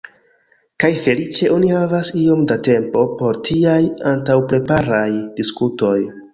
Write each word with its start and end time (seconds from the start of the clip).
Kaj 0.83 0.89
feliĉe 1.07 1.51
oni 1.57 1.69
havas 1.73 2.11
iom 2.23 2.41
da 2.53 2.57
tempo 2.69 3.05
por 3.21 3.39
tiaj 3.51 3.79
antaŭpreparaj 4.15 5.07
diskutoj. 5.41 5.97